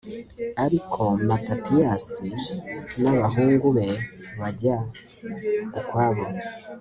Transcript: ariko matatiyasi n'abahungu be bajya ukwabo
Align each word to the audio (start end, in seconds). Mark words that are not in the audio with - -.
ariko 0.65 1.01
matatiyasi 1.27 2.29
n'abahungu 3.01 3.67
be 3.77 3.87
bajya 4.39 4.75
ukwabo 5.79 6.23